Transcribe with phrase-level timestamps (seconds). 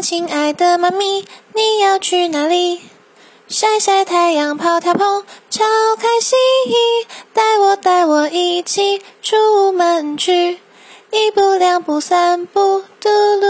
[0.00, 2.80] 亲爱的妈咪，你要去哪里？
[3.48, 5.64] 晒晒太阳，跑跳碰，超
[5.96, 6.38] 开心！
[7.34, 10.58] 带我带我一起出门去，
[11.10, 13.49] 一步两步三步，嘟噜。